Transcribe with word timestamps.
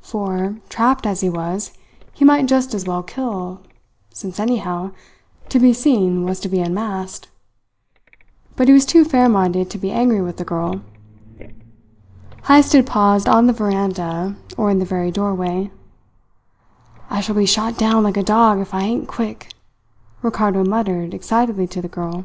For, 0.00 0.56
trapped 0.70 1.04
as 1.04 1.20
he 1.20 1.28
was 1.28 1.74
he 2.14 2.24
might 2.24 2.46
just 2.46 2.72
as 2.72 2.86
well 2.86 3.02
kill, 3.02 3.60
since, 4.14 4.40
anyhow, 4.40 4.92
to 5.50 5.58
be 5.58 5.74
seen 5.74 6.24
was 6.24 6.40
to 6.40 6.48
be 6.48 6.60
unmasked. 6.62 7.28
But 8.56 8.66
he 8.68 8.72
was 8.72 8.86
too 8.86 9.04
fair 9.04 9.28
minded 9.28 9.68
to 9.68 9.76
be 9.76 9.90
angry 9.90 10.22
with 10.22 10.38
the 10.38 10.42
girl. 10.44 10.80
Heyst 12.44 12.72
had 12.72 12.86
paused 12.86 13.28
on 13.28 13.46
the 13.46 13.52
veranda, 13.52 14.36
or 14.56 14.70
in 14.70 14.78
the 14.78 14.86
very 14.86 15.10
doorway. 15.10 15.70
"I 17.10 17.20
shall 17.20 17.34
be 17.36 17.44
shot 17.44 17.76
down 17.76 18.04
like 18.04 18.16
a 18.16 18.22
dog 18.22 18.60
if 18.60 18.72
I 18.72 18.84
ain't 18.84 19.06
quick," 19.06 19.52
Ricardo 20.22 20.64
muttered 20.64 21.12
excitedly 21.12 21.66
to 21.66 21.82
the 21.82 21.88
girl. 21.88 22.24